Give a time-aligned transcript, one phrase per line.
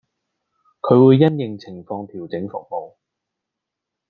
[0.79, 2.95] 佢會因應情況調整服務